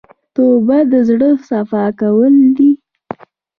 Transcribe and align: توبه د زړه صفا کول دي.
توبه 0.35 0.77
د 0.91 0.93
زړه 1.07 1.29
صفا 1.47 1.85
کول 1.99 2.35
دي. 2.57 2.71